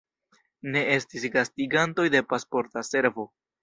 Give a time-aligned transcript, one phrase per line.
[0.75, 3.33] Ne estis gastigantoj de Pasporta Servo.